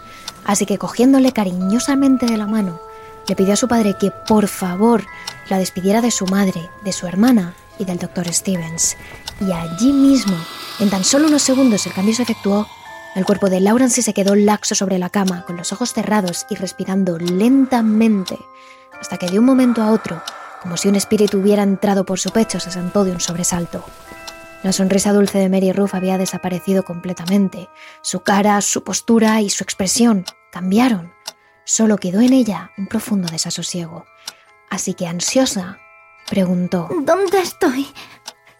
[0.43, 2.82] Así que cogiéndole cariñosamente de la mano,
[3.30, 5.06] le pidió a su padre que por favor
[5.49, 8.97] la despidiera de su madre, de su hermana y del doctor Stevens.
[9.41, 10.38] Y allí mismo
[10.80, 12.67] en tan solo unos segundos el cambio se efectuó.
[13.15, 16.56] El cuerpo de Laurence se quedó laxo sobre la cama, con los ojos cerrados y
[16.56, 18.38] respirando lentamente,
[18.99, 20.21] hasta que de un momento a otro,
[20.62, 23.84] como si un espíritu hubiera entrado por su pecho, se sentó de un sobresalto.
[24.63, 27.67] La sonrisa dulce de Mary Ruff había desaparecido completamente.
[28.01, 31.12] Su cara, su postura y su expresión cambiaron.
[31.65, 34.06] Solo quedó en ella un profundo desasosiego.
[34.69, 35.80] Así que ansiosa,
[36.30, 37.88] preguntó: ¿Dónde estoy?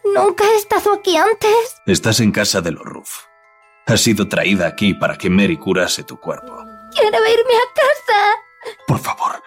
[0.04, 1.76] Nunca he estado aquí antes.
[1.86, 3.24] Estás en casa de los Ruff.
[3.86, 6.64] Has sido traída aquí para que Mary curase tu cuerpo.
[6.94, 8.76] Quiero irme a casa.
[8.86, 9.42] Por favor,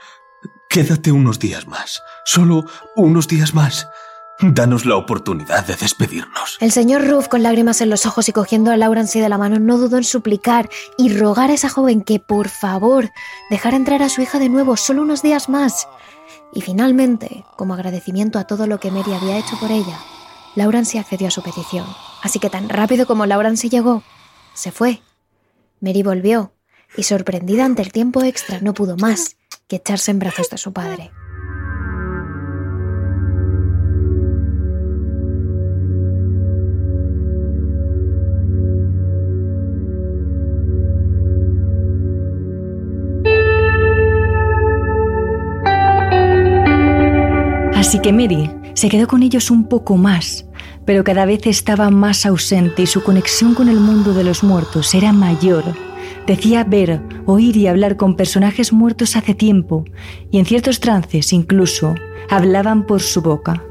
[0.70, 2.02] quédate unos días más.
[2.26, 2.65] Solo
[2.96, 3.88] unos días más.
[4.41, 6.58] Danos la oportunidad de despedirnos.
[6.60, 9.60] El señor Ruff, con lágrimas en los ojos y cogiendo a Laurence de la mano,
[9.60, 13.10] no dudó en suplicar y rogar a esa joven que, por favor,
[13.50, 15.88] dejara entrar a su hija de nuevo solo unos días más.
[16.54, 19.98] Y finalmente, como agradecimiento a todo lo que Mary había hecho por ella,
[20.56, 21.86] Laurence accedió a su petición,
[22.24, 24.04] así que tan rápido como Laurence llegó,
[24.54, 25.02] se fue.
[25.82, 26.54] Mary volvió,
[26.96, 29.36] y sorprendida ante el tiempo extra no pudo más
[29.68, 31.12] que echarse en brazos de su padre.
[47.76, 50.46] Así que Mary se quedó con ellos un poco más,
[50.86, 54.94] pero cada vez estaba más ausente y su conexión con el mundo de los muertos
[54.94, 55.64] era mayor.
[56.28, 59.86] Decía ver, oír y hablar con personajes muertos hace tiempo,
[60.30, 61.96] y en ciertos trances incluso
[62.30, 63.64] hablaban por su boca.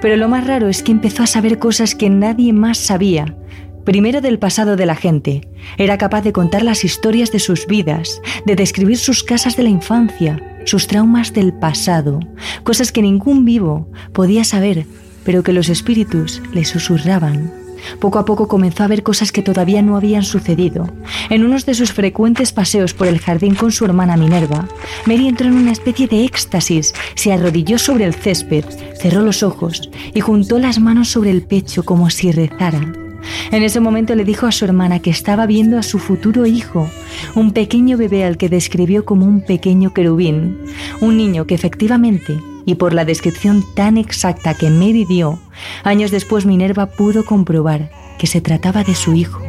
[0.00, 3.36] Pero lo más raro es que empezó a saber cosas que nadie más sabía.
[3.84, 5.48] Primero del pasado de la gente.
[5.76, 9.68] Era capaz de contar las historias de sus vidas, de describir sus casas de la
[9.68, 12.20] infancia, sus traumas del pasado,
[12.62, 14.86] cosas que ningún vivo podía saber,
[15.24, 17.52] pero que los espíritus le susurraban.
[18.00, 20.88] Poco a poco comenzó a ver cosas que todavía no habían sucedido.
[21.30, 24.66] En uno de sus frecuentes paseos por el jardín con su hermana Minerva,
[25.06, 28.64] Mary entró en una especie de éxtasis, se arrodilló sobre el césped,
[28.98, 33.03] cerró los ojos y juntó las manos sobre el pecho como si rezara.
[33.50, 36.90] En ese momento le dijo a su hermana que estaba viendo a su futuro hijo,
[37.34, 40.58] un pequeño bebé al que describió como un pequeño querubín,
[41.00, 45.38] un niño que efectivamente, y por la descripción tan exacta que Mary dio,
[45.82, 49.42] años después Minerva pudo comprobar que se trataba de su hijo.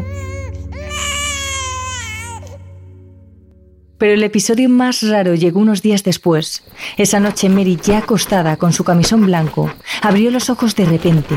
[3.97, 6.63] Pero el episodio más raro llegó unos días después.
[6.97, 9.71] Esa noche Mary, ya acostada con su camisón blanco,
[10.01, 11.35] abrió los ojos de repente,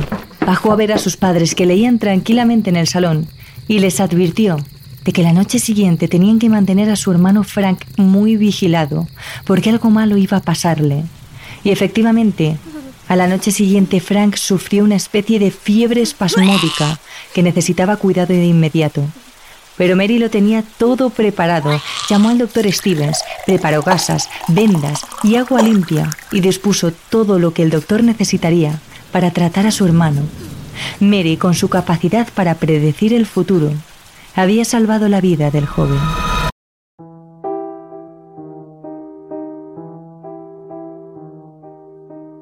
[0.48, 3.26] bajó a ver a sus padres que leían tranquilamente en el salón
[3.66, 4.56] y les advirtió
[5.04, 9.06] de que la noche siguiente tenían que mantener a su hermano Frank muy vigilado,
[9.44, 11.04] porque algo malo iba a pasarle.
[11.64, 12.56] Y efectivamente,
[13.08, 16.98] a la noche siguiente Frank sufrió una especie de fiebre espasmódica
[17.34, 19.04] que necesitaba cuidado de inmediato.
[19.76, 21.78] Pero Mary lo tenía todo preparado.
[22.08, 27.64] Llamó al doctor Stevens, preparó gasas, vendas y agua limpia y dispuso todo lo que
[27.64, 28.80] el doctor necesitaría
[29.12, 30.22] para tratar a su hermano.
[31.00, 33.72] Mary, con su capacidad para predecir el futuro,
[34.34, 35.98] había salvado la vida del joven.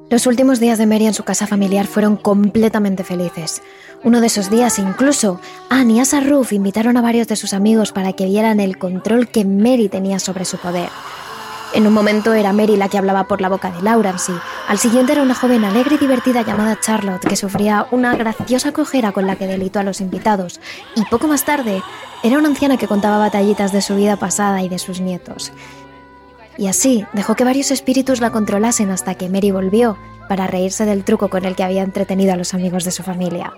[0.09, 3.61] Los últimos días de Mary en su casa familiar fueron completamente felices.
[4.05, 7.91] Uno de esos días incluso, Anne y Asa Ruth invitaron a varios de sus amigos
[7.91, 10.87] para que vieran el control que Mary tenía sobre su poder.
[11.77, 14.33] En un momento era Mary la que hablaba por la boca de Laurence.
[14.67, 19.11] Al siguiente era una joven alegre y divertida llamada Charlotte que sufría una graciosa cojera
[19.11, 20.59] con la que delitó a los invitados.
[20.95, 21.83] Y poco más tarde
[22.23, 25.51] era una anciana que contaba batallitas de su vida pasada y de sus nietos.
[26.57, 31.03] Y así dejó que varios espíritus la controlasen hasta que Mary volvió para reírse del
[31.03, 33.53] truco con el que había entretenido a los amigos de su familia.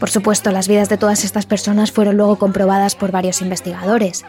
[0.00, 4.24] Por supuesto, las vidas de todas estas personas fueron luego comprobadas por varios investigadores.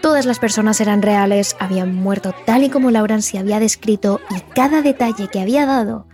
[0.00, 4.80] Todas las personas eran reales, habían muerto tal y como Laurence había descrito y cada
[4.82, 6.06] detalle que había dado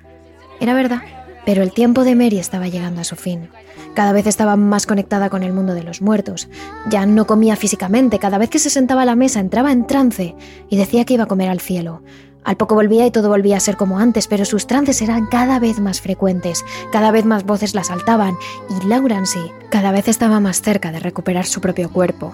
[0.60, 1.02] era verdad.
[1.44, 3.50] Pero el tiempo de Mary estaba llegando a su fin.
[3.94, 6.48] Cada vez estaba más conectada con el mundo de los muertos.
[6.88, 10.34] Ya no comía físicamente, cada vez que se sentaba a la mesa entraba en trance
[10.70, 12.02] y decía que iba a comer al cielo.
[12.44, 15.58] Al poco volvía y todo volvía a ser como antes, pero sus trances eran cada
[15.58, 18.36] vez más frecuentes, cada vez más voces la saltaban
[18.68, 19.38] y Laurence
[19.70, 22.32] cada vez estaba más cerca de recuperar su propio cuerpo.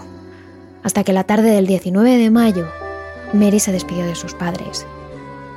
[0.83, 2.67] Hasta que la tarde del 19 de mayo,
[3.33, 4.87] Mary se despidió de sus padres.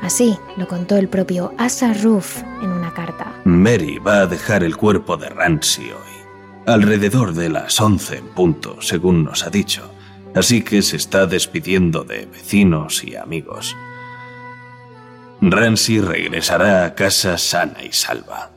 [0.02, 3.34] Así lo contó el propio Asa Roof en una carta.
[3.46, 8.82] Mary va a dejar el cuerpo de Rancy hoy, alrededor de las 11 en punto,
[8.82, 9.90] según nos ha dicho.
[10.36, 13.76] Así que se está despidiendo de vecinos y amigos.
[15.42, 18.53] Rancy regresará a casa sana y salva.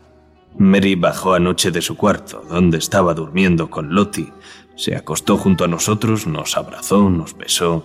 [0.59, 4.33] Mary bajó anoche de su cuarto, donde estaba durmiendo con Lottie.
[4.75, 7.85] Se acostó junto a nosotros, nos abrazó, nos besó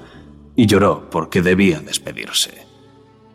[0.55, 2.65] y lloró porque debía despedirse.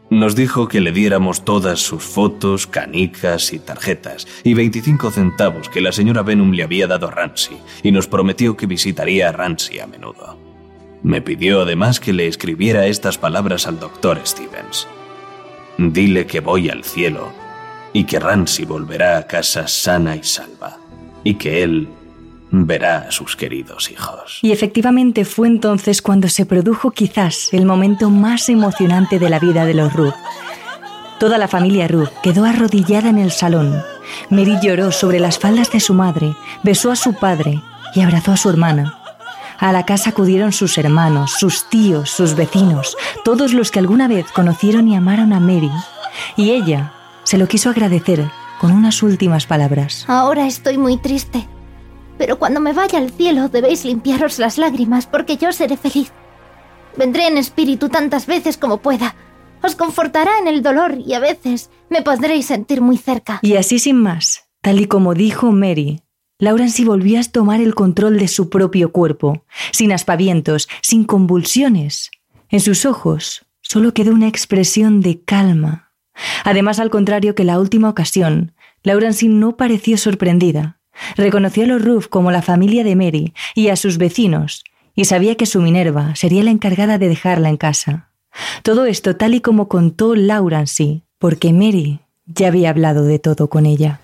[0.08, 5.80] Nos dijo que le diéramos todas sus fotos, canicas y tarjetas, y 25 centavos que
[5.80, 9.80] la señora Benham le había dado a Rancy, y nos prometió que visitaría a Rancy
[9.80, 10.38] a menudo.
[11.02, 14.86] Me pidió además que le escribiera estas palabras al doctor Stevens.
[15.76, 17.45] Dile que voy al cielo
[17.96, 20.76] y que Rancy volverá a casa sana y salva,
[21.24, 21.88] y que él
[22.50, 24.38] verá a sus queridos hijos.
[24.42, 29.64] Y efectivamente fue entonces cuando se produjo quizás el momento más emocionante de la vida
[29.64, 30.12] de los Ruth.
[31.18, 33.82] Toda la familia Ruth quedó arrodillada en el salón.
[34.28, 37.62] Mary lloró sobre las faldas de su madre, besó a su padre
[37.94, 39.00] y abrazó a su hermana.
[39.58, 42.94] A la casa acudieron sus hermanos, sus tíos, sus vecinos,
[43.24, 45.70] todos los que alguna vez conocieron y amaron a Mary.
[46.36, 46.92] Y ella
[47.26, 50.04] se lo quiso agradecer con unas últimas palabras.
[50.06, 51.46] Ahora estoy muy triste.
[52.18, 56.12] Pero cuando me vaya al cielo debéis limpiaros las lágrimas porque yo seré feliz.
[56.96, 59.16] Vendré en espíritu tantas veces como pueda.
[59.60, 63.40] Os confortará en el dolor y a veces me podréis sentir muy cerca.
[63.42, 66.02] Y así sin más, tal y como dijo Mary,
[66.38, 72.12] Laurence volvió a tomar el control de su propio cuerpo, sin aspavientos, sin convulsiones.
[72.50, 75.85] En sus ojos solo quedó una expresión de calma.
[76.44, 78.52] Además, al contrario que la última ocasión,
[78.82, 80.78] Laurence no pareció sorprendida.
[81.16, 84.64] Reconoció a los Ruff como la familia de Mary y a sus vecinos,
[84.94, 88.10] y sabía que su Minerva sería la encargada de dejarla en casa.
[88.62, 93.66] Todo esto tal y como contó Laurence, porque Mary ya había hablado de todo con
[93.66, 94.00] ella.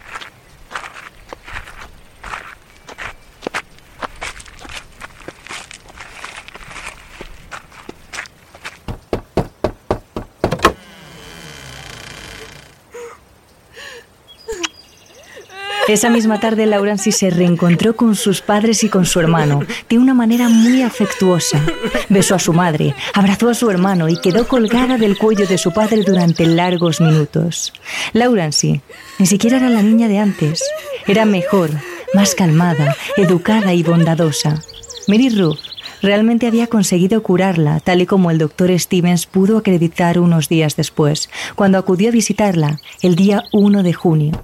[15.93, 20.15] Esa misma tarde Laurence se reencontró con sus padres y con su hermano de una
[20.15, 21.63] manera muy afectuosa.
[22.09, 25.71] Besó a su madre, abrazó a su hermano y quedó colgada del cuello de su
[25.71, 27.75] padre durante largos minutos.
[28.15, 28.81] Laurence
[29.19, 30.65] ni siquiera era la niña de antes.
[31.07, 31.69] Era mejor,
[32.15, 34.63] más calmada, educada y bondadosa.
[35.09, 35.59] Mary Ruth
[36.01, 41.29] realmente había conseguido curarla, tal y como el doctor Stevens pudo acreditar unos días después,
[41.55, 44.43] cuando acudió a visitarla el día 1 de junio.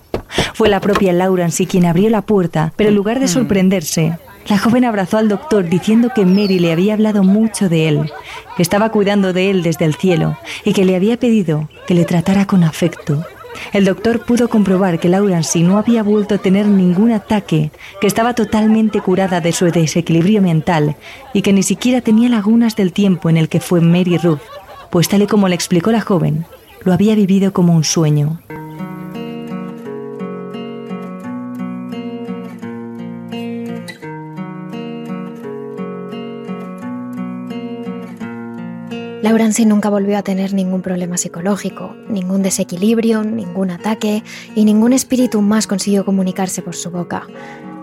[0.55, 3.29] Fue la propia Laurence quien abrió la puerta, pero en lugar de mm.
[3.29, 4.18] sorprenderse,
[4.49, 8.11] la joven abrazó al doctor diciendo que Mary le había hablado mucho de él,
[8.57, 12.05] que estaba cuidando de él desde el cielo y que le había pedido que le
[12.05, 13.24] tratara con afecto.
[13.72, 17.70] El doctor pudo comprobar que Laurence no había vuelto a tener ningún ataque,
[18.01, 20.97] que estaba totalmente curada de su desequilibrio mental
[21.35, 24.41] y que ni siquiera tenía lagunas del tiempo en el que fue Mary Ruth,
[24.91, 26.47] pues tal y como le explicó la joven,
[26.85, 28.41] lo había vivido como un sueño.
[39.29, 44.24] Laurence nunca volvió a tener ningún problema psicológico, ningún desequilibrio, ningún ataque
[44.55, 47.26] y ningún espíritu más consiguió comunicarse por su boca.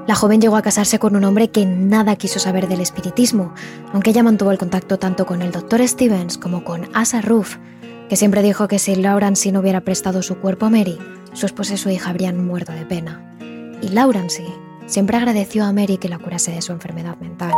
[0.08, 3.54] La joven llegó a casarse con un hombre que nada quiso saber del espiritismo,
[3.94, 7.58] aunque ella mantuvo el contacto tanto con el doctor Stevens como con Asa Ruff,
[8.10, 10.98] que siempre dijo que si Laurence no hubiera prestado su cuerpo a Mary,
[11.34, 13.38] su esposa y su hija habrían muerto de pena.
[13.84, 14.44] Y Laurence
[14.88, 17.54] siempre agradeció a Mary que la curase de su enfermedad mental.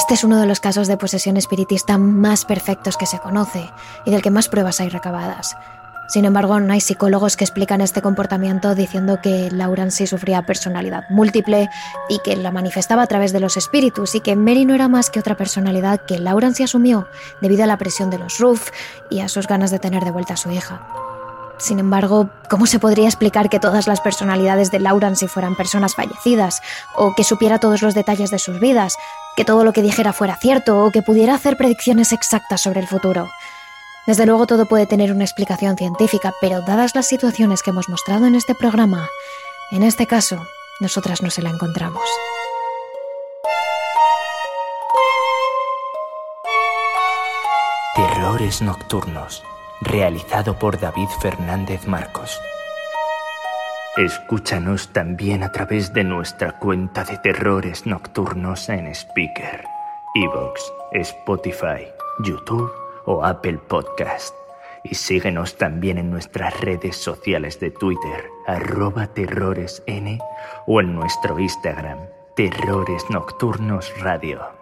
[0.00, 3.70] Este es uno de los casos de posesión espiritista más perfectos que se conoce
[4.06, 5.58] y del que más pruebas hay recabadas.
[6.08, 11.68] Sin embargo, no hay psicólogos que explican este comportamiento diciendo que Laurence sufría personalidad múltiple
[12.08, 15.10] y que la manifestaba a través de los espíritus y que Mary no era más
[15.10, 17.06] que otra personalidad que Laurence asumió
[17.42, 18.70] debido a la presión de los Ruff
[19.10, 20.80] y a sus ganas de tener de vuelta a su hija.
[21.60, 26.62] Sin embargo, ¿cómo se podría explicar que todas las personalidades de Laurence fueran personas fallecidas,
[26.96, 28.96] o que supiera todos los detalles de sus vidas,
[29.36, 32.86] que todo lo que dijera fuera cierto, o que pudiera hacer predicciones exactas sobre el
[32.86, 33.30] futuro?
[34.06, 38.26] Desde luego todo puede tener una explicación científica, pero dadas las situaciones que hemos mostrado
[38.26, 39.08] en este programa,
[39.70, 40.44] en este caso,
[40.80, 42.02] nosotras no se la encontramos.
[47.94, 49.42] Terrores nocturnos
[49.80, 52.40] realizado por David Fernández Marcos.
[53.96, 59.64] Escúchanos también a través de nuestra cuenta de terrores nocturnos en Speaker,
[60.14, 61.88] Evox, Spotify,
[62.20, 62.70] YouTube
[63.06, 64.32] o Apple Podcast.
[64.84, 70.20] Y síguenos también en nuestras redes sociales de Twitter, arroba terroresn
[70.68, 71.98] o en nuestro Instagram,
[72.36, 74.59] Terrores Nocturnos Radio.